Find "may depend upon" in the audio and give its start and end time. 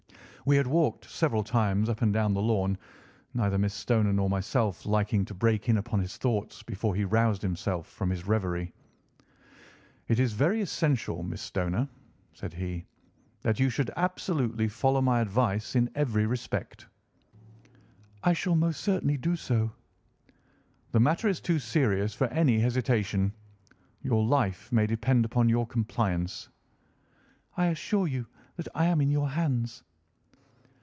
24.71-25.49